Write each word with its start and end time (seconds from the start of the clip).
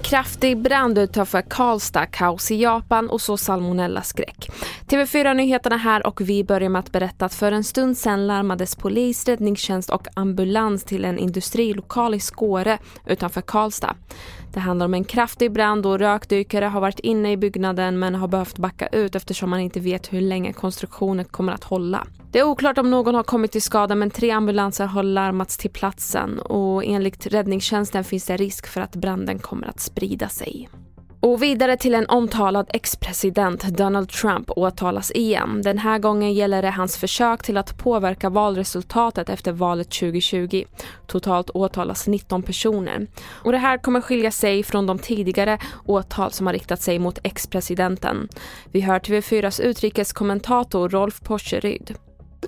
En 0.00 0.04
kraftig 0.04 0.58
brand 0.58 0.98
utanför 0.98 1.42
Karlstad, 1.42 2.06
kaos 2.06 2.50
i 2.50 2.62
Japan 2.62 3.10
och 3.10 3.20
så 3.20 3.36
salmonellaskräck. 3.36 4.50
TV4-nyheterna 4.86 5.76
här 5.76 6.06
och 6.06 6.20
vi 6.20 6.44
börjar 6.44 6.68
med 6.68 6.80
att 6.80 6.92
berätta 6.92 7.24
att 7.24 7.34
för 7.34 7.52
en 7.52 7.64
stund 7.64 7.98
sedan 7.98 8.26
larmades 8.26 8.76
polis, 8.76 9.28
räddningstjänst 9.28 9.90
och 9.90 10.06
ambulans 10.14 10.84
till 10.84 11.04
en 11.04 11.18
industrilokal 11.18 12.14
i 12.14 12.20
Skåre 12.20 12.78
utanför 13.06 13.40
Karlstad. 13.40 13.96
Det 14.52 14.60
handlar 14.60 14.86
om 14.86 14.94
en 14.94 15.04
kraftig 15.04 15.52
brand 15.52 15.86
och 15.86 15.98
rökdykare 15.98 16.64
har 16.64 16.80
varit 16.80 16.98
inne 16.98 17.32
i 17.32 17.36
byggnaden 17.36 17.98
men 17.98 18.14
har 18.14 18.28
behövt 18.28 18.58
backa 18.58 18.86
ut 18.86 19.14
eftersom 19.14 19.50
man 19.50 19.60
inte 19.60 19.80
vet 19.80 20.12
hur 20.12 20.20
länge 20.20 20.52
konstruktionen 20.52 21.24
kommer 21.24 21.52
att 21.52 21.64
hålla. 21.64 22.06
Det 22.32 22.38
är 22.38 22.44
oklart 22.44 22.78
om 22.78 22.90
någon 22.90 23.14
har 23.14 23.22
kommit 23.22 23.52
till 23.52 23.62
skada 23.62 23.94
men 23.94 24.10
tre 24.10 24.30
ambulanser 24.30 24.86
har 24.86 25.02
larmats 25.02 25.58
till 25.58 25.70
platsen 25.70 26.38
och 26.38 26.84
enligt 26.84 27.26
räddningstjänsten 27.26 28.04
finns 28.04 28.24
det 28.24 28.36
risk 28.36 28.66
för 28.66 28.80
att 28.80 28.96
branden 28.96 29.38
kommer 29.38 29.66
att 29.66 29.80
sprida 29.90 30.28
sig. 30.28 30.68
Och 31.22 31.42
vidare 31.42 31.76
till 31.76 31.94
en 31.94 32.06
omtalad 32.06 32.70
ex-president, 32.72 33.62
Donald 33.62 34.08
Trump, 34.08 34.50
åtalas 34.50 35.10
igen. 35.10 35.62
Den 35.62 35.78
här 35.78 35.98
gången 35.98 36.34
gäller 36.34 36.62
det 36.62 36.70
hans 36.70 36.96
försök 36.96 37.42
till 37.42 37.56
att 37.56 37.78
påverka 37.78 38.30
valresultatet 38.30 39.28
efter 39.28 39.52
valet 39.52 39.90
2020. 39.90 40.64
Totalt 41.06 41.50
åtalas 41.50 42.06
19 42.06 42.42
personer. 42.42 43.06
Och 43.28 43.52
det 43.52 43.58
här 43.58 43.78
kommer 43.78 44.00
skilja 44.00 44.30
sig 44.30 44.62
från 44.62 44.86
de 44.86 44.98
tidigare 44.98 45.58
åtal 45.86 46.32
som 46.32 46.46
har 46.46 46.54
riktat 46.54 46.82
sig 46.82 46.98
mot 46.98 47.18
ex-presidenten. 47.22 48.28
Vi 48.72 48.80
hör 48.80 48.98
TV4s 48.98 49.62
utrikeskommentator 49.62 50.88
Rolf 50.88 51.20
Porseryd. 51.20 51.94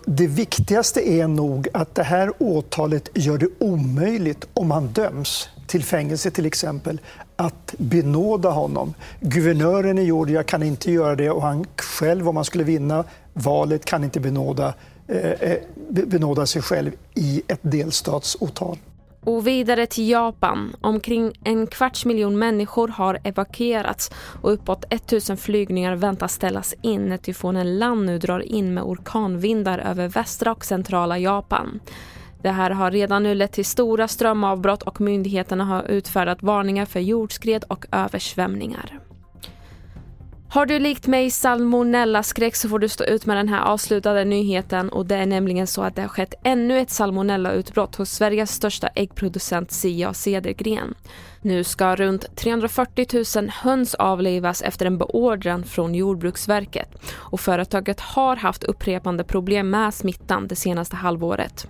Det 0.07 0.27
viktigaste 0.27 1.09
är 1.09 1.29
nog 1.29 1.69
att 1.75 1.95
det 1.95 2.03
här 2.03 2.33
åtalet 2.39 3.09
gör 3.15 3.39
det 3.39 3.49
omöjligt 3.59 4.47
om 4.55 4.71
han 4.71 4.87
döms 4.87 5.49
till 5.67 5.85
fängelse 5.85 6.31
till 6.31 6.47
exempel, 6.47 7.01
att 7.37 7.75
benåda 7.79 8.51
honom. 8.51 8.95
Guvernören 9.21 9.99
i 9.99 10.05
Georgia 10.05 10.43
kan 10.43 10.63
inte 10.63 10.93
göra 10.93 11.17
det 11.17 11.31
och 11.31 11.43
han 11.43 11.67
själv, 11.77 12.29
om 12.29 12.37
han 12.37 12.45
skulle 12.45 12.65
vinna 12.65 13.05
valet, 13.33 13.85
kan 13.85 14.05
inte 14.05 14.21
benåda, 14.21 14.75
eh, 15.09 15.31
eh 15.31 15.59
benåda 15.89 16.47
sig 16.47 16.63
själv 16.63 16.93
i 17.15 17.43
ett 17.49 17.61
delstatsåtal. 17.63 18.79
Och 19.25 19.47
vidare 19.47 19.87
till 19.87 20.09
Japan. 20.09 20.77
Omkring 20.81 21.33
en 21.45 21.67
kvarts 21.67 22.05
miljon 22.05 22.39
människor 22.39 22.89
har 22.89 23.19
evakuerats 23.25 24.11
och 24.43 24.53
uppåt 24.53 24.85
1000 24.91 25.37
flygningar 25.37 25.97
väntas 25.97 26.33
ställas 26.33 26.75
in 26.83 27.09
när 27.09 27.17
tyfonen 27.17 27.79
Lan 27.79 28.07
nu 28.07 28.19
drar 28.19 28.41
in 28.41 28.75
med 28.75 28.85
orkanvindar 28.85 29.79
över 29.79 30.09
västra 30.09 30.53
och 30.53 30.65
centrala 30.65 31.19
Japan. 31.19 31.81
Det 32.43 32.51
här 32.51 32.71
har 32.71 32.91
redan 32.91 33.23
nu 33.23 33.35
lett 33.35 33.53
till 33.53 33.65
stora 33.65 34.09
strömavbrott 34.09 34.83
och 34.83 35.01
myndigheterna 35.01 35.65
har 35.65 35.83
utfärdat 35.83 36.43
varningar 36.43 36.87
för 36.87 37.01
jordskred 37.01 37.65
och 37.69 37.87
översvämningar. 37.93 39.01
Har 40.53 40.67
du 40.67 40.79
likt 40.79 41.07
mig 41.07 41.31
salmonellaskräck 41.31 42.57
så 42.57 42.69
får 42.69 42.79
du 42.79 42.89
stå 42.89 43.05
ut 43.05 43.27
med 43.27 43.37
den 43.37 43.49
här 43.49 43.61
avslutade 43.61 44.25
nyheten 44.25 44.89
och 44.89 45.07
det 45.07 45.17
är 45.17 45.27
nämligen 45.27 45.67
så 45.67 45.83
att 45.83 45.97
det 45.97 46.03
har 46.03 46.09
skett 46.09 46.35
ännu 46.45 46.81
ett 46.81 46.91
salmonellautbrott 46.91 47.97
hos 47.97 48.11
Sveriges 48.11 48.51
största 48.51 48.89
äggproducent 48.89 49.73
Sia 49.73 50.15
Cedergren. 50.15 50.95
Nu 51.41 51.65
ska 51.65 51.97
runt 51.97 52.37
340 52.37 53.07
000 53.37 53.51
höns 53.51 53.95
avlivas 53.95 54.63
efter 54.63 54.87
en 54.87 54.99
beordran 54.99 55.65
från 55.65 55.95
Jordbruksverket 55.95 57.03
och 57.15 57.41
företaget 57.41 58.01
har 58.01 58.37
haft 58.37 58.65
upprepande 58.65 59.25
problem 59.25 59.71
med 59.71 59.95
smittan 59.95 60.49
det 60.49 60.57
senaste 60.57 60.97
halvåret. 60.97 61.69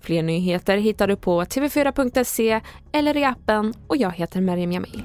Fler 0.00 0.22
nyheter 0.22 0.76
hittar 0.76 1.08
du 1.08 1.16
på 1.16 1.42
tv4.se 1.42 2.60
eller 2.92 3.16
i 3.16 3.24
appen 3.24 3.74
och 3.86 3.96
jag 3.96 4.10
heter 4.10 4.40
Meriem 4.40 4.72
Jamil. 4.72 5.04